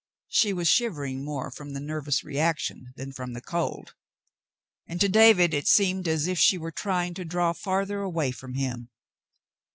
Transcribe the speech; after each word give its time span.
She 0.29 0.51
was 0.51 0.67
shivering 0.67 1.23
more 1.23 1.51
from 1.51 1.73
the 1.73 1.79
nervous 1.79 2.23
reaction 2.23 2.91
than 2.95 3.11
from 3.13 3.33
the 3.33 3.39
cold, 3.41 3.93
and 4.87 4.99
to 4.99 5.07
David 5.07 5.53
it 5.53 5.67
seemed 5.67 6.07
as 6.07 6.25
if 6.25 6.39
she 6.39 6.57
were 6.57 6.71
trying 6.71 7.13
to 7.13 7.23
draw 7.23 7.53
farther 7.53 7.99
away 7.99 8.31
from 8.31 8.55
him. 8.55 8.89